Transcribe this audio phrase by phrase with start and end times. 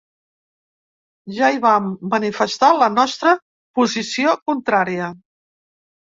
[1.39, 3.35] Ja hi vam manifestar la nostra
[3.83, 5.13] posició contrària.